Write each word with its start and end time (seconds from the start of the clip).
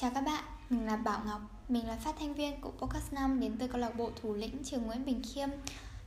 Chào 0.00 0.10
các 0.14 0.20
bạn, 0.20 0.44
mình 0.70 0.86
là 0.86 0.96
Bảo 0.96 1.20
Ngọc, 1.26 1.40
mình 1.68 1.86
là 1.86 1.96
phát 1.96 2.14
thanh 2.20 2.34
viên 2.34 2.60
của 2.60 2.70
Podcast 2.70 3.12
5 3.12 3.40
đến 3.40 3.56
từ 3.58 3.66
câu 3.66 3.80
lạc 3.80 3.96
bộ 3.96 4.10
thủ 4.22 4.34
lĩnh 4.34 4.64
trường 4.64 4.82
Nguyễn 4.82 5.04
Bình 5.06 5.22
Khiêm. 5.34 5.48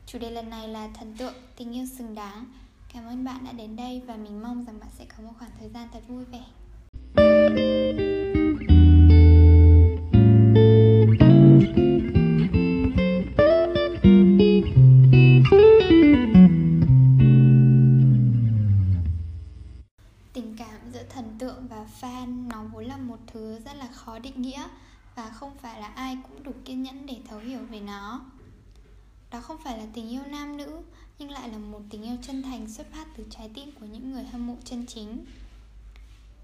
Chủ 0.05 0.19
đề 0.19 0.31
lần 0.31 0.49
này 0.49 0.67
là 0.67 0.89
thần 0.93 1.15
tượng, 1.17 1.33
tình 1.57 1.75
yêu 1.75 1.85
xứng 1.97 2.15
đáng. 2.15 2.45
Cảm 2.93 3.07
ơn 3.07 3.23
bạn 3.23 3.45
đã 3.45 3.51
đến 3.51 3.75
đây 3.75 4.01
và 4.05 4.15
mình 4.15 4.41
mong 4.43 4.65
rằng 4.65 4.79
bạn 4.79 4.89
sẽ 4.97 5.05
có 5.05 5.23
một 5.23 5.33
khoảng 5.39 5.51
thời 5.59 5.69
gian 5.69 5.87
thật 5.93 6.01
vui 6.07 6.25
vẻ. 6.25 6.43
Thần 21.11 21.35
tượng 21.39 21.67
và 21.67 21.85
fan, 22.01 22.47
nó 22.47 22.63
vốn 22.63 22.85
là 22.85 22.97
một 22.97 23.17
thứ 23.27 23.59
rất 23.65 23.73
là 23.75 23.87
khó 23.87 24.19
định 24.19 24.41
nghĩa 24.41 24.67
và 25.15 25.29
không 25.29 25.57
phải 25.57 25.81
là 25.81 25.87
ai 25.87 26.17
cũng 26.23 26.43
đủ 26.43 26.51
kiên 26.65 26.83
nhẫn 26.83 27.05
để 27.05 27.17
thấu 27.27 27.39
hiểu 27.39 27.59
về 27.69 27.79
nó. 27.79 28.21
Đó 29.31 29.41
không 29.41 29.57
phải 29.63 29.77
là 29.77 29.85
tình 29.93 30.09
yêu 30.09 30.21
nam 30.27 30.57
nữ, 30.57 30.81
nhưng 31.19 31.31
lại 31.31 31.49
là 31.49 31.57
một 31.57 31.81
tình 31.89 32.03
yêu 32.03 32.17
chân 32.21 32.43
thành 32.43 32.69
xuất 32.69 32.91
phát 32.91 33.07
từ 33.17 33.25
trái 33.29 33.49
tim 33.53 33.71
của 33.79 33.85
những 33.85 34.11
người 34.11 34.23
hâm 34.23 34.47
mộ 34.47 34.55
chân 34.63 34.85
chính. 34.85 35.25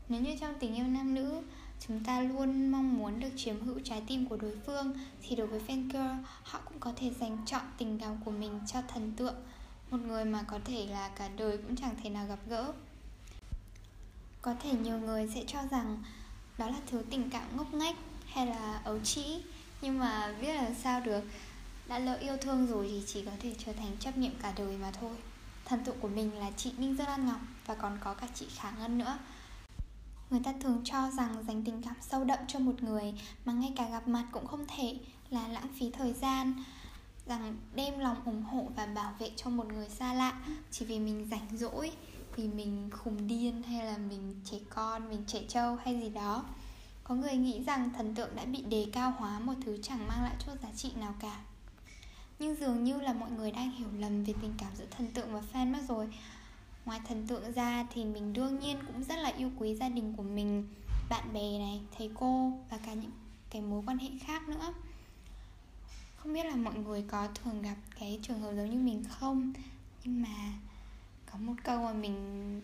Nếu 0.09 0.21
như 0.21 0.35
trong 0.39 0.53
tình 0.59 0.75
yêu 0.75 0.87
nam 0.87 1.15
nữ, 1.15 1.41
chúng 1.87 2.03
ta 2.03 2.21
luôn 2.21 2.71
mong 2.71 2.97
muốn 2.97 3.19
được 3.19 3.31
chiếm 3.35 3.61
hữu 3.61 3.79
trái 3.83 4.03
tim 4.07 4.25
của 4.25 4.37
đối 4.37 4.55
phương, 4.65 4.93
thì 5.21 5.35
đối 5.35 5.47
với 5.47 5.61
fan 5.67 5.89
girl, 5.89 6.25
họ 6.43 6.59
cũng 6.65 6.79
có 6.79 6.93
thể 6.95 7.11
dành 7.19 7.37
chọn 7.45 7.61
tình 7.77 7.99
cảm 7.99 8.17
của 8.25 8.31
mình 8.31 8.59
cho 8.67 8.81
thần 8.87 9.11
tượng 9.17 9.35
một 9.89 9.97
người 10.07 10.25
mà 10.25 10.43
có 10.43 10.59
thể 10.65 10.85
là 10.85 11.09
cả 11.09 11.29
đời 11.37 11.57
cũng 11.57 11.75
chẳng 11.75 11.95
thể 12.03 12.09
nào 12.09 12.27
gặp 12.27 12.39
gỡ 12.49 12.73
có 14.41 14.55
thể 14.63 14.71
nhiều 14.71 14.99
người 14.99 15.29
sẽ 15.35 15.43
cho 15.47 15.59
rằng 15.71 16.03
đó 16.57 16.69
là 16.69 16.77
thứ 16.87 17.03
tình 17.09 17.29
cảm 17.29 17.57
ngốc 17.57 17.73
nghếch 17.73 17.95
hay 18.25 18.47
là 18.47 18.81
ấu 18.83 18.99
trĩ, 18.99 19.41
nhưng 19.81 19.99
mà 19.99 20.33
biết 20.41 20.53
là 20.53 20.73
sao 20.83 21.01
được. 21.01 21.23
Đã 21.87 21.99
lỡ 21.99 22.15
yêu 22.15 22.37
thương 22.37 22.67
rồi 22.67 22.87
thì 22.89 23.03
chỉ 23.07 23.25
có 23.25 23.31
thể 23.39 23.55
trở 23.65 23.73
thành 23.73 23.97
chấp 23.99 24.17
niệm 24.17 24.31
cả 24.41 24.53
đời 24.57 24.77
mà 24.77 24.91
thôi. 24.91 25.15
Thần 25.65 25.83
tượng 25.83 25.99
của 25.99 26.07
mình 26.07 26.39
là 26.39 26.51
chị 26.57 26.71
Ninh 26.77 26.95
Dương 26.97 27.07
Lan 27.07 27.25
Ngọc 27.25 27.39
và 27.65 27.75
còn 27.75 27.97
có 28.03 28.13
cả 28.13 28.27
chị 28.33 28.47
Khả 28.55 28.71
Ngân 28.71 28.97
nữa. 28.97 29.17
Người 30.29 30.41
ta 30.43 30.53
thường 30.61 30.81
cho 30.83 31.11
rằng 31.11 31.43
dành 31.47 31.63
tình 31.63 31.81
cảm 31.81 31.95
sâu 32.01 32.23
đậm 32.23 32.39
cho 32.47 32.59
một 32.59 32.83
người 32.83 33.13
mà 33.45 33.53
ngay 33.53 33.73
cả 33.75 33.89
gặp 33.89 34.07
mặt 34.07 34.25
cũng 34.31 34.47
không 34.47 34.65
thể 34.77 34.97
là 35.29 35.47
lãng 35.47 35.67
phí 35.79 35.91
thời 35.91 36.13
gian, 36.13 36.53
rằng 37.25 37.55
đem 37.75 37.99
lòng 37.99 38.17
ủng 38.25 38.43
hộ 38.43 38.67
và 38.75 38.85
bảo 38.85 39.13
vệ 39.19 39.31
cho 39.35 39.49
một 39.49 39.73
người 39.73 39.89
xa 39.89 40.13
lạ 40.13 40.33
chỉ 40.71 40.85
vì 40.85 40.99
mình 40.99 41.27
rảnh 41.31 41.57
rỗi 41.57 41.91
thì 42.37 42.47
mình 42.47 42.89
khùng 42.91 43.27
điên 43.27 43.63
hay 43.63 43.85
là 43.85 43.97
mình 43.97 44.35
trẻ 44.45 44.57
con, 44.69 45.09
mình 45.09 45.23
trẻ 45.27 45.43
trâu 45.47 45.75
hay 45.75 45.99
gì 45.99 46.09
đó. 46.09 46.45
Có 47.03 47.15
người 47.15 47.33
nghĩ 47.33 47.63
rằng 47.63 47.89
thần 47.97 48.15
tượng 48.15 48.35
đã 48.35 48.45
bị 48.45 48.61
đề 48.61 48.87
cao 48.93 49.13
hóa 49.17 49.39
một 49.39 49.53
thứ 49.65 49.77
chẳng 49.81 50.07
mang 50.07 50.23
lại 50.23 50.35
chút 50.45 50.51
giá 50.63 50.69
trị 50.75 50.91
nào 50.95 51.15
cả. 51.19 51.39
Nhưng 52.39 52.55
dường 52.55 52.83
như 52.83 53.01
là 53.01 53.13
mọi 53.13 53.31
người 53.31 53.51
đang 53.51 53.71
hiểu 53.71 53.87
lầm 53.97 54.23
về 54.23 54.33
tình 54.41 54.53
cảm 54.57 54.75
giữa 54.75 54.85
thần 54.91 55.07
tượng 55.13 55.33
và 55.33 55.41
fan 55.53 55.71
mất 55.71 55.79
rồi. 55.87 56.09
Ngoài 56.85 56.99
thần 57.07 57.27
tượng 57.27 57.51
ra 57.51 57.87
thì 57.93 58.05
mình 58.05 58.33
đương 58.33 58.59
nhiên 58.59 58.77
cũng 58.87 59.03
rất 59.03 59.15
là 59.15 59.29
yêu 59.29 59.51
quý 59.59 59.75
gia 59.75 59.89
đình 59.89 60.13
của 60.17 60.23
mình, 60.23 60.67
bạn 61.09 61.33
bè 61.33 61.59
này, 61.59 61.81
thầy 61.97 62.11
cô 62.13 62.51
và 62.69 62.77
cả 62.77 62.93
những 62.93 63.11
cái 63.49 63.61
mối 63.61 63.83
quan 63.85 63.97
hệ 63.97 64.09
khác 64.19 64.49
nữa. 64.49 64.73
Không 66.17 66.33
biết 66.33 66.45
là 66.45 66.55
mọi 66.55 66.73
người 66.73 67.05
có 67.07 67.27
thường 67.27 67.61
gặp 67.61 67.75
cái 67.99 68.19
trường 68.21 68.39
hợp 68.39 68.53
giống 68.55 68.69
như 68.69 68.79
mình 68.79 69.03
không? 69.09 69.53
Nhưng 70.03 70.21
mà 70.21 70.53
có 71.31 71.39
một 71.39 71.53
câu 71.63 71.83
mà 71.83 71.93
mình 71.93 72.61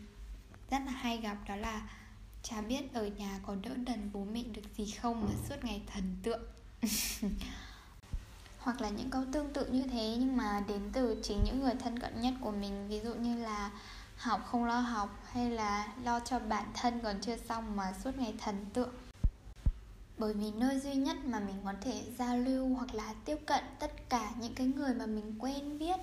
rất 0.70 0.80
là 0.86 0.92
hay 0.92 1.18
gặp 1.18 1.38
đó 1.48 1.56
là 1.56 1.82
chả 2.44 2.62
biết 2.62 2.94
ở 2.94 3.08
nhà 3.08 3.40
có 3.46 3.56
đỡ 3.56 3.70
đần 3.76 4.10
bố 4.14 4.26
mẹ 4.34 4.44
được 4.44 4.62
gì 4.78 4.92
không 4.92 5.26
mà 5.26 5.32
suốt 5.50 5.56
ngày 5.64 5.82
thần 5.94 6.16
tượng. 6.24 6.42
Hoặc 8.60 8.82
là 8.82 8.90
những 8.90 9.10
câu 9.10 9.24
tương 9.32 9.54
tự 9.54 9.66
như 9.66 9.84
thế, 9.84 10.16
nhưng 10.20 10.38
mà 10.38 10.64
đến 10.68 10.90
từ 10.94 11.20
chính 11.24 11.44
những 11.46 11.60
người 11.60 11.74
thân 11.84 12.00
cận 12.00 12.22
nhất 12.22 12.34
của 12.42 12.52
mình. 12.52 12.88
Ví 12.88 13.00
dụ 13.00 13.14
như 13.14 13.44
là 13.44 13.72
học 14.18 14.42
không 14.46 14.66
lo 14.66 14.80
học, 14.80 15.24
hay 15.32 15.50
là 15.50 15.88
lo 16.04 16.20
cho 16.20 16.40
bản 16.40 16.66
thân 16.74 17.00
còn 17.04 17.22
chưa 17.22 17.38
xong 17.38 17.76
mà 17.76 17.94
suốt 18.04 18.18
ngày 18.18 18.34
thần 18.40 18.66
tượng. 18.74 18.94
Bởi 20.18 20.34
vì 20.34 20.52
nơi 20.52 20.80
duy 20.80 20.96
nhất 20.96 21.18
mà 21.26 21.40
mình 21.40 21.56
có 21.66 21.74
thể 21.82 22.04
giao 22.18 22.38
lưu 22.38 22.76
hoặc 22.76 22.96
là 22.96 23.14
tiếp 23.26 23.38
cận 23.46 23.64
tất 23.80 24.10
cả 24.10 24.32
những 24.40 24.56
cái 24.56 24.68
người 24.68 24.94
mà 24.94 25.06
mình 25.06 25.36
quen 25.40 25.80
biết 25.80 26.00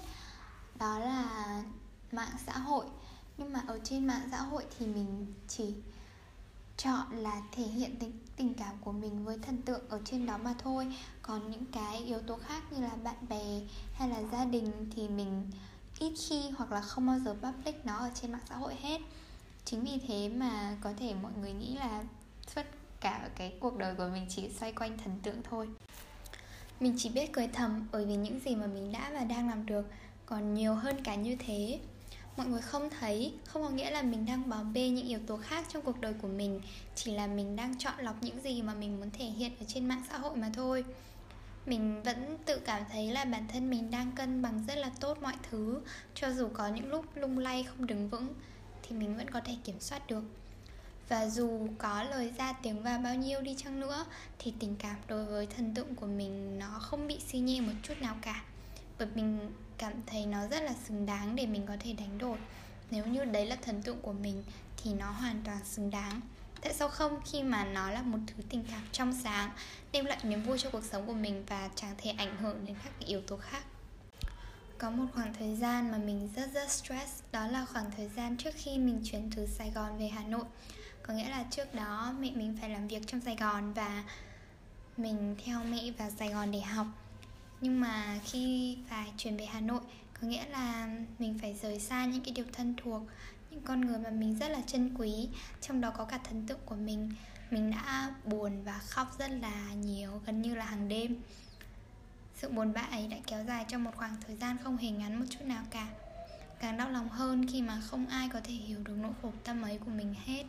đó 0.78 0.98
là 0.98 1.62
mạng 2.12 2.36
xã 2.46 2.58
hội. 2.58 2.86
Nhưng 3.38 3.52
mà 3.52 3.62
ở 3.66 3.78
trên 3.84 4.06
mạng 4.06 4.28
xã 4.30 4.40
hội 4.40 4.64
thì 4.78 4.86
mình 4.86 5.34
chỉ 5.48 5.74
chọn 6.76 7.16
là 7.16 7.42
thể 7.52 7.62
hiện 7.62 7.96
tình, 8.00 8.12
tình 8.36 8.54
cảm 8.54 8.74
của 8.80 8.92
mình 8.92 9.24
với 9.24 9.38
thần 9.38 9.62
tượng 9.62 9.88
ở 9.88 10.00
trên 10.04 10.26
đó 10.26 10.38
mà 10.38 10.54
thôi. 10.58 10.96
Còn 11.22 11.50
những 11.50 11.64
cái 11.72 11.98
yếu 11.98 12.18
tố 12.18 12.36
khác 12.36 12.72
như 12.72 12.80
là 12.80 12.96
bạn 13.04 13.28
bè 13.28 13.60
hay 13.94 14.08
là 14.08 14.22
gia 14.32 14.44
đình 14.44 14.90
thì 14.96 15.08
mình 15.08 15.50
ít 15.98 16.12
khi 16.28 16.50
hoặc 16.50 16.72
là 16.72 16.80
không 16.80 17.06
bao 17.06 17.18
giờ 17.18 17.36
public 17.42 17.86
nó 17.86 17.96
ở 17.96 18.10
trên 18.14 18.32
mạng 18.32 18.40
xã 18.48 18.56
hội 18.56 18.74
hết. 18.74 19.00
Chính 19.64 19.84
vì 19.84 19.98
thế 20.08 20.28
mà 20.28 20.76
có 20.80 20.92
thể 20.98 21.14
mọi 21.22 21.32
người 21.40 21.52
nghĩ 21.52 21.76
là 21.76 22.04
tất 22.54 22.66
cả 23.00 23.30
cái 23.36 23.52
cuộc 23.60 23.78
đời 23.78 23.94
của 23.94 24.08
mình 24.12 24.26
chỉ 24.28 24.48
xoay 24.48 24.72
quanh 24.72 24.98
thần 24.98 25.18
tượng 25.22 25.42
thôi. 25.50 25.68
Mình 26.80 26.94
chỉ 26.98 27.08
biết 27.08 27.32
cười 27.32 27.48
thầm 27.48 27.88
bởi 27.92 28.04
vì 28.04 28.16
những 28.16 28.40
gì 28.40 28.54
mà 28.54 28.66
mình 28.66 28.92
đã 28.92 29.10
và 29.12 29.24
đang 29.24 29.48
làm 29.48 29.66
được 29.66 29.86
còn 30.26 30.54
nhiều 30.54 30.74
hơn 30.74 31.04
cả 31.04 31.14
như 31.14 31.36
thế 31.36 31.80
mọi 32.40 32.48
người 32.48 32.60
không 32.60 32.90
thấy, 33.00 33.32
không 33.44 33.62
có 33.62 33.68
nghĩa 33.70 33.90
là 33.90 34.02
mình 34.02 34.26
đang 34.26 34.48
bỏ 34.48 34.62
bê 34.62 34.88
những 34.88 35.06
yếu 35.06 35.18
tố 35.26 35.36
khác 35.36 35.66
trong 35.72 35.82
cuộc 35.82 36.00
đời 36.00 36.14
của 36.22 36.28
mình, 36.28 36.60
chỉ 36.94 37.12
là 37.12 37.26
mình 37.26 37.56
đang 37.56 37.78
chọn 37.78 37.94
lọc 37.98 38.22
những 38.22 38.42
gì 38.42 38.62
mà 38.62 38.74
mình 38.74 39.00
muốn 39.00 39.10
thể 39.10 39.24
hiện 39.24 39.52
ở 39.60 39.64
trên 39.68 39.88
mạng 39.88 40.02
xã 40.10 40.18
hội 40.18 40.36
mà 40.36 40.50
thôi. 40.54 40.84
Mình 41.66 42.02
vẫn 42.02 42.38
tự 42.44 42.58
cảm 42.58 42.82
thấy 42.92 43.10
là 43.10 43.24
bản 43.24 43.48
thân 43.52 43.70
mình 43.70 43.90
đang 43.90 44.12
cân 44.12 44.42
bằng 44.42 44.64
rất 44.68 44.78
là 44.78 44.90
tốt 45.00 45.18
mọi 45.22 45.34
thứ, 45.50 45.80
cho 46.14 46.32
dù 46.32 46.48
có 46.54 46.68
những 46.68 46.90
lúc 46.90 47.04
lung 47.14 47.38
lay 47.38 47.62
không 47.62 47.86
đứng 47.86 48.08
vững 48.08 48.34
thì 48.82 48.96
mình 48.96 49.16
vẫn 49.16 49.30
có 49.30 49.40
thể 49.44 49.56
kiểm 49.64 49.80
soát 49.80 50.06
được. 50.06 50.24
Và 51.08 51.26
dù 51.26 51.68
có 51.78 52.02
lời 52.02 52.32
ra 52.38 52.52
tiếng 52.52 52.82
vào 52.82 52.98
bao 52.98 53.14
nhiêu 53.14 53.40
đi 53.40 53.54
chăng 53.54 53.80
nữa 53.80 54.06
thì 54.38 54.54
tình 54.58 54.76
cảm 54.78 54.96
đối 55.08 55.24
với 55.24 55.46
thần 55.46 55.74
tượng 55.74 55.94
của 55.94 56.06
mình 56.06 56.58
nó 56.58 56.78
không 56.80 57.06
bị 57.06 57.18
suy 57.28 57.38
nhê 57.38 57.60
một 57.60 57.72
chút 57.82 57.94
nào 58.00 58.16
cả 58.22 58.44
bởi 59.00 59.08
mình 59.14 59.52
cảm 59.78 59.92
thấy 60.06 60.26
nó 60.26 60.46
rất 60.46 60.62
là 60.62 60.74
xứng 60.84 61.06
đáng 61.06 61.36
để 61.36 61.46
mình 61.46 61.66
có 61.66 61.76
thể 61.80 61.92
đánh 61.92 62.18
đổi. 62.18 62.38
Nếu 62.90 63.06
như 63.06 63.24
đấy 63.24 63.46
là 63.46 63.56
thần 63.56 63.82
tượng 63.82 64.02
của 64.02 64.12
mình, 64.12 64.44
thì 64.82 64.94
nó 64.94 65.10
hoàn 65.10 65.42
toàn 65.44 65.64
xứng 65.64 65.90
đáng. 65.90 66.20
Tại 66.60 66.74
sao 66.74 66.88
không? 66.88 67.20
Khi 67.24 67.42
mà 67.42 67.64
nó 67.64 67.90
là 67.90 68.02
một 68.02 68.18
thứ 68.26 68.42
tình 68.48 68.64
cảm 68.70 68.82
trong 68.92 69.12
sáng, 69.12 69.50
đem 69.92 70.04
lại 70.04 70.18
niềm 70.22 70.42
vui 70.42 70.58
cho 70.58 70.70
cuộc 70.70 70.84
sống 70.84 71.06
của 71.06 71.12
mình 71.12 71.44
và 71.46 71.70
chẳng 71.74 71.94
thể 71.98 72.10
ảnh 72.10 72.36
hưởng 72.36 72.64
đến 72.66 72.76
các 72.84 72.92
yếu 72.98 73.20
tố 73.20 73.36
khác. 73.36 73.62
Có 74.78 74.90
một 74.90 75.04
khoảng 75.14 75.34
thời 75.34 75.56
gian 75.56 75.90
mà 75.90 75.98
mình 75.98 76.28
rất 76.36 76.50
rất 76.54 76.70
stress, 76.70 77.22
đó 77.32 77.46
là 77.46 77.64
khoảng 77.64 77.90
thời 77.96 78.08
gian 78.08 78.36
trước 78.36 78.54
khi 78.56 78.78
mình 78.78 79.00
chuyển 79.04 79.30
từ 79.36 79.46
sài 79.46 79.70
gòn 79.70 79.98
về 79.98 80.08
hà 80.08 80.22
nội. 80.22 80.44
Có 81.02 81.14
nghĩa 81.14 81.28
là 81.30 81.44
trước 81.50 81.74
đó 81.74 82.14
mẹ 82.20 82.30
mình 82.30 82.56
phải 82.60 82.70
làm 82.70 82.88
việc 82.88 83.02
trong 83.06 83.20
sài 83.20 83.36
gòn 83.36 83.72
và 83.72 84.04
mình 84.96 85.36
theo 85.44 85.64
mẹ 85.64 85.90
vào 85.98 86.10
sài 86.18 86.28
gòn 86.28 86.50
để 86.50 86.60
học 86.60 86.86
nhưng 87.60 87.80
mà 87.80 88.18
khi 88.24 88.76
phải 88.88 89.12
chuyển 89.16 89.36
về 89.36 89.46
hà 89.46 89.60
nội, 89.60 89.80
có 90.20 90.28
nghĩa 90.28 90.44
là 90.46 90.88
mình 91.18 91.38
phải 91.38 91.54
rời 91.62 91.80
xa 91.80 92.06
những 92.06 92.22
cái 92.24 92.34
điều 92.34 92.44
thân 92.52 92.74
thuộc, 92.76 93.02
những 93.50 93.62
con 93.62 93.80
người 93.80 93.98
mà 93.98 94.10
mình 94.10 94.38
rất 94.38 94.48
là 94.48 94.60
trân 94.66 94.94
quý. 94.98 95.28
Trong 95.60 95.80
đó 95.80 95.90
có 95.90 96.04
cả 96.04 96.18
thần 96.18 96.46
tượng 96.46 96.60
của 96.64 96.74
mình. 96.74 97.10
Mình 97.50 97.70
đã 97.70 98.14
buồn 98.24 98.62
và 98.64 98.78
khóc 98.78 99.18
rất 99.18 99.30
là 99.30 99.72
nhiều, 99.74 100.22
gần 100.26 100.42
như 100.42 100.54
là 100.54 100.64
hàng 100.64 100.88
đêm. 100.88 101.16
Sự 102.34 102.48
buồn 102.48 102.72
bã 102.72 102.80
ấy 102.80 103.06
đã 103.06 103.16
kéo 103.26 103.44
dài 103.44 103.64
trong 103.68 103.84
một 103.84 103.96
khoảng 103.96 104.16
thời 104.26 104.36
gian 104.36 104.56
không 104.64 104.76
hề 104.76 104.90
ngắn 104.90 105.20
một 105.20 105.26
chút 105.30 105.44
nào 105.44 105.64
cả. 105.70 105.88
Càng 106.60 106.76
đau 106.76 106.90
lòng 106.90 107.08
hơn 107.08 107.46
khi 107.46 107.62
mà 107.62 107.80
không 107.80 108.06
ai 108.06 108.28
có 108.28 108.40
thể 108.44 108.52
hiểu 108.54 108.78
được 108.84 108.96
nỗi 108.96 109.12
khổ 109.22 109.32
tâm 109.44 109.62
ấy 109.62 109.78
của 109.78 109.90
mình 109.90 110.14
hết. 110.24 110.44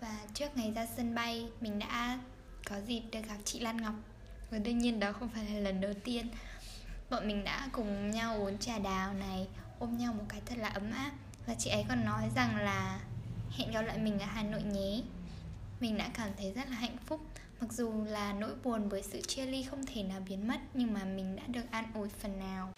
Và 0.00 0.18
trước 0.34 0.56
ngày 0.56 0.72
ra 0.72 0.86
sân 0.96 1.14
bay, 1.14 1.48
mình 1.60 1.78
đã 1.78 2.18
có 2.68 2.80
dịp 2.80 3.02
được 3.12 3.20
gặp 3.28 3.36
chị 3.44 3.60
Lan 3.60 3.76
Ngọc 3.76 3.94
và 4.50 4.58
đương 4.58 4.78
nhiên 4.78 5.00
đó 5.00 5.12
không 5.12 5.28
phải 5.28 5.44
là 5.44 5.60
lần 5.60 5.80
đầu 5.80 5.92
tiên. 6.04 6.28
Bọn 7.10 7.28
mình 7.28 7.44
đã 7.44 7.68
cùng 7.72 8.10
nhau 8.10 8.36
uống 8.36 8.58
trà 8.58 8.78
đào 8.78 9.14
này, 9.14 9.46
ôm 9.78 9.98
nhau 9.98 10.12
một 10.12 10.24
cái 10.28 10.40
thật 10.46 10.58
là 10.58 10.68
ấm 10.68 10.90
áp. 10.90 11.12
Và 11.46 11.54
chị 11.58 11.70
ấy 11.70 11.84
còn 11.88 12.04
nói 12.04 12.30
rằng 12.36 12.56
là 12.56 13.00
hẹn 13.50 13.70
gặp 13.70 13.82
lại 13.82 13.98
mình 13.98 14.18
ở 14.18 14.26
Hà 14.26 14.42
Nội 14.42 14.62
nhé. 14.62 15.02
Mình 15.80 15.98
đã 15.98 16.10
cảm 16.14 16.30
thấy 16.36 16.52
rất 16.52 16.68
là 16.68 16.76
hạnh 16.76 16.96
phúc. 17.06 17.20
Mặc 17.60 17.72
dù 17.72 18.04
là 18.04 18.32
nỗi 18.32 18.54
buồn 18.64 18.88
với 18.88 19.02
sự 19.02 19.20
chia 19.20 19.46
ly 19.46 19.62
không 19.62 19.86
thể 19.86 20.02
nào 20.02 20.20
biến 20.28 20.48
mất, 20.48 20.60
nhưng 20.74 20.94
mà 20.94 21.04
mình 21.04 21.36
đã 21.36 21.42
được 21.46 21.70
an 21.70 21.92
ủi 21.94 22.08
phần 22.08 22.38
nào. 22.38 22.72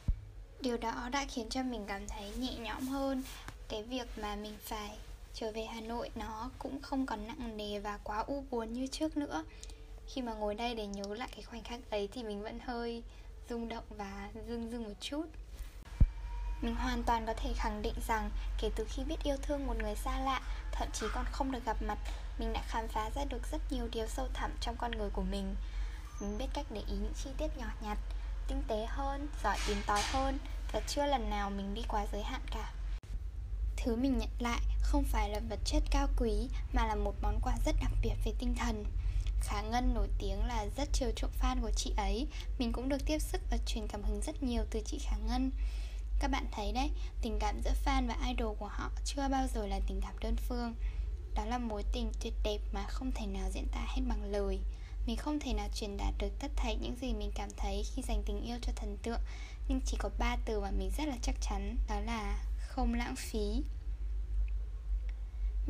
Điều 0.60 0.76
đó 0.76 1.08
đã 1.12 1.24
khiến 1.28 1.48
cho 1.50 1.62
mình 1.62 1.84
cảm 1.88 2.08
thấy 2.08 2.32
nhẹ 2.38 2.54
nhõm 2.54 2.86
hơn. 2.86 3.22
Cái 3.68 3.82
việc 3.82 4.08
mà 4.18 4.36
mình 4.36 4.54
phải 4.62 4.90
trở 5.34 5.52
về 5.52 5.64
Hà 5.64 5.80
Nội 5.80 6.10
nó 6.14 6.50
cũng 6.58 6.82
không 6.82 7.06
còn 7.06 7.26
nặng 7.26 7.56
nề 7.56 7.78
và 7.78 7.98
quá 8.04 8.18
u 8.18 8.44
buồn 8.50 8.72
như 8.72 8.86
trước 8.86 9.16
nữa 9.16 9.44
khi 10.14 10.22
mà 10.22 10.32
ngồi 10.32 10.54
đây 10.54 10.74
để 10.74 10.86
nhớ 10.86 11.14
lại 11.14 11.28
cái 11.32 11.42
khoảnh 11.42 11.62
khắc 11.62 11.90
ấy 11.90 12.08
thì 12.12 12.22
mình 12.22 12.42
vẫn 12.42 12.58
hơi 12.60 13.02
rung 13.50 13.68
động 13.68 13.84
và 13.90 14.30
rưng 14.48 14.70
rưng 14.70 14.84
một 14.84 14.94
chút 15.00 15.24
Mình 16.62 16.74
hoàn 16.74 17.02
toàn 17.02 17.26
có 17.26 17.34
thể 17.36 17.52
khẳng 17.56 17.82
định 17.82 17.94
rằng 18.08 18.30
kể 18.58 18.70
từ 18.76 18.86
khi 18.88 19.04
biết 19.04 19.22
yêu 19.22 19.36
thương 19.42 19.66
một 19.66 19.74
người 19.82 19.94
xa 19.94 20.20
lạ, 20.20 20.40
thậm 20.72 20.88
chí 20.92 21.06
còn 21.14 21.24
không 21.32 21.52
được 21.52 21.64
gặp 21.64 21.76
mặt, 21.82 21.98
mình 22.38 22.52
đã 22.52 22.62
khám 22.66 22.88
phá 22.88 23.10
ra 23.14 23.24
được 23.24 23.42
rất 23.52 23.72
nhiều 23.72 23.88
điều 23.92 24.06
sâu 24.06 24.28
thẳm 24.34 24.50
trong 24.60 24.76
con 24.78 24.90
người 24.90 25.10
của 25.10 25.22
mình. 25.22 25.54
Mình 26.20 26.38
biết 26.38 26.46
cách 26.54 26.66
để 26.70 26.82
ý 26.86 26.96
những 26.96 27.14
chi 27.24 27.30
tiết 27.38 27.58
nhỏ 27.58 27.66
nhặt, 27.82 27.98
tinh 28.48 28.62
tế 28.68 28.86
hơn, 28.88 29.28
giỏi 29.44 29.56
tìm 29.68 29.76
tòi 29.86 30.02
hơn 30.02 30.38
và 30.72 30.80
chưa 30.86 31.06
lần 31.06 31.30
nào 31.30 31.50
mình 31.50 31.74
đi 31.74 31.82
quá 31.88 32.06
giới 32.12 32.22
hạn 32.22 32.40
cả. 32.50 32.72
Thứ 33.76 33.96
mình 33.96 34.18
nhận 34.18 34.30
lại 34.38 34.60
không 34.82 35.04
phải 35.04 35.28
là 35.28 35.40
vật 35.50 35.58
chất 35.64 35.82
cao 35.90 36.08
quý 36.16 36.48
mà 36.72 36.86
là 36.86 36.94
một 36.94 37.14
món 37.22 37.40
quà 37.42 37.54
rất 37.66 37.76
đặc 37.80 37.92
biệt 38.02 38.14
về 38.24 38.32
tinh 38.38 38.54
thần. 38.58 38.84
Khá 39.40 39.62
Ngân 39.62 39.94
nổi 39.94 40.08
tiếng 40.18 40.44
là 40.44 40.66
rất 40.76 40.88
chiều 40.92 41.10
chuộng 41.16 41.30
fan 41.40 41.62
của 41.62 41.70
chị 41.76 41.92
ấy. 41.96 42.26
Mình 42.58 42.72
cũng 42.72 42.88
được 42.88 43.06
tiếp 43.06 43.18
sức 43.18 43.40
và 43.50 43.58
truyền 43.66 43.86
cảm 43.88 44.02
hứng 44.02 44.20
rất 44.20 44.42
nhiều 44.42 44.62
từ 44.70 44.80
chị 44.86 44.98
Khả 44.98 45.16
Ngân. 45.16 45.50
Các 46.20 46.30
bạn 46.30 46.46
thấy 46.52 46.72
đấy, 46.72 46.90
tình 47.22 47.38
cảm 47.40 47.60
giữa 47.64 47.72
fan 47.84 48.08
và 48.08 48.16
idol 48.28 48.56
của 48.58 48.68
họ 48.68 48.90
chưa 49.04 49.28
bao 49.28 49.46
giờ 49.54 49.66
là 49.66 49.80
tình 49.86 50.00
cảm 50.00 50.18
đơn 50.18 50.36
phương. 50.36 50.74
Đó 51.34 51.44
là 51.44 51.58
mối 51.58 51.84
tình 51.92 52.12
tuyệt 52.20 52.34
đẹp 52.42 52.58
mà 52.72 52.84
không 52.88 53.12
thể 53.14 53.26
nào 53.26 53.50
diễn 53.50 53.66
tả 53.72 53.86
hết 53.88 54.02
bằng 54.08 54.24
lời. 54.24 54.60
Mình 55.06 55.16
không 55.16 55.40
thể 55.40 55.52
nào 55.52 55.68
truyền 55.74 55.96
đạt 55.96 56.14
được 56.18 56.30
tất 56.38 56.50
thảy 56.56 56.76
những 56.76 56.96
gì 57.00 57.12
mình 57.12 57.30
cảm 57.34 57.48
thấy 57.56 57.84
khi 57.94 58.02
dành 58.02 58.22
tình 58.26 58.42
yêu 58.42 58.56
cho 58.62 58.72
thần 58.76 58.98
tượng 59.02 59.20
Nhưng 59.68 59.80
chỉ 59.86 59.96
có 60.00 60.10
ba 60.18 60.36
từ 60.44 60.60
mà 60.60 60.70
mình 60.70 60.90
rất 60.98 61.08
là 61.08 61.16
chắc 61.22 61.34
chắn 61.40 61.76
Đó 61.88 62.00
là 62.00 62.44
không 62.58 62.94
lãng 62.94 63.16
phí 63.16 63.62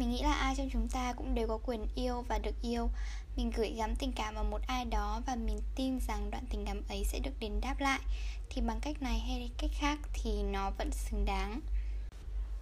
mình 0.00 0.10
nghĩ 0.10 0.22
là 0.22 0.32
ai 0.32 0.54
trong 0.56 0.70
chúng 0.72 0.88
ta 0.88 1.12
cũng 1.12 1.34
đều 1.34 1.48
có 1.48 1.58
quyền 1.66 1.86
yêu 1.94 2.24
và 2.28 2.38
được 2.38 2.62
yêu. 2.62 2.88
Mình 3.36 3.50
gửi 3.56 3.70
gắm 3.70 3.96
tình 3.96 4.12
cảm 4.12 4.34
vào 4.34 4.44
một 4.44 4.60
ai 4.66 4.84
đó 4.84 5.20
Và 5.26 5.34
mình 5.34 5.60
tin 5.74 6.00
rằng 6.08 6.30
đoạn 6.30 6.44
tình 6.50 6.64
cảm 6.66 6.82
ấy 6.88 7.04
sẽ 7.04 7.18
được 7.18 7.30
đền 7.40 7.60
đáp 7.60 7.80
lại. 7.80 8.00
Thì 8.50 8.60
bằng 8.60 8.80
cách 8.80 9.02
này 9.02 9.18
hay 9.18 9.50
cách 9.58 9.70
khác 9.74 9.98
thì 10.12 10.42
nó 10.42 10.70
vẫn 10.78 10.90
xứng 10.92 11.24
đáng. 11.24 11.60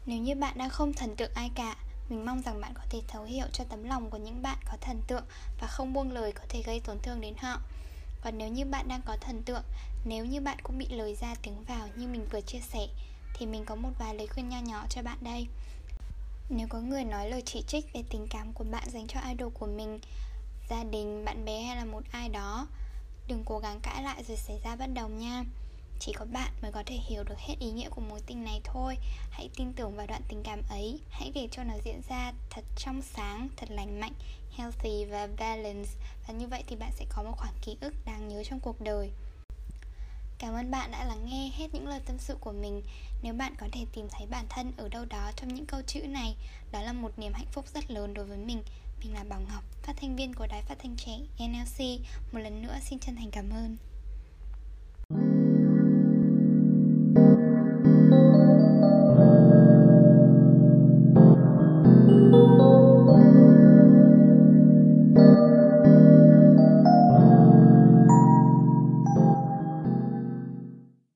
Nếu 0.07 0.19
như 0.19 0.35
bạn 0.35 0.59
đang 0.59 0.71
không 0.71 0.93
thần 0.93 1.17
tượng 1.17 1.31
ai 1.35 1.51
cả, 1.55 1.77
mình 2.09 2.27
mong 2.27 2.43
rằng 2.43 2.61
bạn 2.61 2.73
có 2.75 2.83
thể 2.91 3.03
thấu 3.09 3.25
hiểu 3.25 3.47
cho 3.53 3.65
tấm 3.65 3.85
lòng 3.85 4.11
của 4.11 4.19
những 4.19 4.43
bạn 4.43 4.59
có 4.71 4.77
thần 4.81 5.03
tượng 5.07 5.25
Và 5.61 5.67
không 5.67 5.93
buông 5.93 6.13
lời 6.13 6.33
có 6.33 6.43
thể 6.49 6.63
gây 6.63 6.81
tổn 6.81 6.99
thương 7.03 7.21
đến 7.21 7.35
họ. 7.39 7.61
Còn 8.21 8.39
nếu 8.39 8.49
như 8.49 8.65
bạn 8.65 8.89
đang 8.89 9.03
có 9.03 9.17
thần 9.21 9.43
tượng, 9.43 9.65
Nếu 10.05 10.25
như 10.25 10.41
bạn 10.41 10.59
cũng 10.63 10.79
bị 10.79 10.87
lời 10.89 11.17
ra 11.21 11.35
tiếng 11.43 11.65
vào 11.65 11.89
như 11.97 12.09
mình 12.09 12.27
vừa 12.31 12.41
chia 12.41 12.61
sẻ, 12.61 12.87
Thì 13.35 13.47
mình 13.47 13.65
có 13.65 13.75
một 13.75 13.91
vài 13.99 14.15
lời 14.15 14.27
khuyên 14.27 14.49
nho 14.49 14.61
nhỏ 14.61 14.87
cho 14.91 15.03
bạn 15.03 15.19
đây 15.21 15.47
nếu 16.49 16.67
có 16.69 16.81
người 16.81 17.05
nói 17.05 17.31
lời 17.31 17.43
chỉ 17.47 17.63
trích 17.67 17.93
về 17.95 18.03
tình 18.11 18.27
cảm 18.31 18.53
của 18.53 18.65
bạn 18.65 18.91
dành 18.91 19.07
cho 19.07 19.21
idol 19.21 19.53
của 19.53 19.67
mình 19.67 20.01
Gia 20.71 20.85
đình, 20.85 21.25
bạn 21.25 21.45
bè 21.45 21.61
hay 21.61 21.77
là 21.77 21.85
một 21.85 22.03
ai 22.13 22.29
đó 22.29 22.67
Đừng 23.29 23.43
cố 23.45 23.59
gắng 23.59 23.81
cãi 23.83 24.03
lại 24.03 24.25
rồi 24.29 24.37
xảy 24.37 24.61
ra 24.65 24.77
bất 24.77 24.87
đồng 24.95 25.19
nha. 25.19 25.45
Chỉ 26.01 26.13
có 26.13 26.25
bạn 26.33 26.53
mới 26.63 26.73
có 26.73 26.83
thể 26.87 26.97
hiểu 26.97 27.25
được 27.25 27.39
hết 27.39 27.55
ý 27.61 27.71
nghĩa 27.71 27.89
của 27.89 28.01
mối 28.01 28.21
tình 28.27 28.45
này 28.45 28.61
thôi. 28.65 28.97
Hãy 29.31 29.51
tin 29.57 29.73
tưởng 29.73 29.97
vào 29.97 30.07
đoạn 30.07 30.23
tình 30.29 30.43
cảm 30.45 30.63
ấy. 30.71 31.01
Hãy 31.11 31.33
để 31.35 31.49
cho 31.51 31.65
nó 31.65 31.75
diễn 31.85 32.01
ra 32.09 32.33
thật 32.51 32.65
trong 32.77 33.03
sáng, 33.03 33.49
thật 33.57 33.71
lành 33.71 34.01
mạnh, 34.01 34.13
healthy 34.57 35.05
và 35.05 35.29
balance 35.39 35.91
Và 36.27 36.35
như 36.35 36.47
vậy 36.47 36.65
thì 36.67 36.77
bạn 36.77 36.93
sẽ 36.97 37.05
có 37.09 37.23
một 37.23 37.35
khoảng 37.37 37.55
ký 37.63 37.77
ức 37.81 37.95
đáng 38.05 38.29
nhớ 38.29 38.43
trong 38.45 38.61
cuộc 38.61 38.81
đời. 38.81 39.11
Cảm 40.39 40.55
ơn 40.55 40.71
bạn 40.71 40.91
đã 40.91 41.05
lắng 41.05 41.27
nghe 41.27 41.51
hết 41.57 41.67
những 41.73 41.89
lời 41.89 42.01
tâm 42.07 42.19
sự 42.19 42.37
của 42.41 42.53
mình. 42.53 42.83
Nếu 43.23 43.35
bạn 43.35 43.55
có 43.59 43.67
thể 43.73 43.87
tìm 43.93 44.09
thấy 44.11 44.27
bản 44.27 44.47
thân 44.49 44.73
ở 44.77 44.89
đâu 44.89 45.05
đó 45.05 45.31
trong 45.37 45.55
những 45.55 45.67
câu 45.67 45.83
chữ 45.87 46.01
này 46.01 46.37
Đó 46.73 46.83
là 46.83 46.93
một 46.93 47.19
niềm 47.19 47.33
hạnh 47.33 47.47
phúc 47.53 47.65
rất 47.75 47.91
lớn 47.91 48.15
đối 48.15 48.25
với 48.25 48.39
mình. 48.39 48.63
Mình 49.01 49.15
là 49.15 49.25
Bảo 49.29 49.41
Ngọc, 49.41 49.65
phát 49.83 49.97
thanh 50.01 50.17
viên 50.17 50.35
của 50.35 50.47
Đài 50.47 50.63
Phát 50.63 50.79
thanh 50.83 50.97
trẻ 50.97 51.19
NLC 51.39 52.01
Một 52.33 52.39
lần 52.39 52.63
nữa 52.63 52.79
xin 52.83 52.99
chân 52.99 53.17
thành 53.17 53.31
cảm 53.31 53.51
ơn. 53.51 53.77